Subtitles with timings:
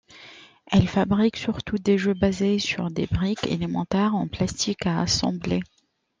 [0.71, 5.59] Elle fabrique surtout des jeux basés sur des briques élémentaires en plastique à assembler.